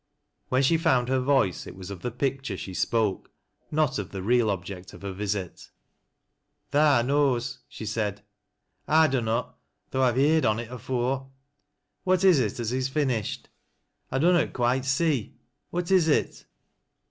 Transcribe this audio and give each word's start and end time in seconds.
When 0.49 0.63
she 0.63 0.77
found 0.79 1.09
her 1.09 1.19
voice, 1.19 1.67
it 1.67 1.75
was 1.75 1.91
of 1.91 2.01
the 2.01 2.09
picture 2.09 2.57
she 2.57 2.73
spoke, 2.73 3.29
not 3.69 3.99
of 3.99 4.09
the 4.09 4.23
real 4.23 4.49
object 4.49 4.95
of 4.95 5.03
her 5.03 5.11
visit." 5.11 5.69
T\a 6.71 7.03
knows," 7.03 7.59
she 7.69 7.85
said," 7.85 8.23
I 8.87 9.05
lunnot, 9.05 9.59
though 9.91 10.01
I've 10.01 10.15
heerd 10.15 10.43
'in 10.43 10.57
it 10.59 10.71
afore. 10.71 11.29
What 12.03 12.23
is 12.23 12.39
it 12.39 12.59
as 12.59 12.73
is 12.73 12.89
finished? 12.89 13.47
I 14.11 14.17
dunnot 14.17 14.53
quite 14.53 14.89
ee. 15.01 15.35
What 15.69 15.91
is 15.91 16.07
it 16.07 16.47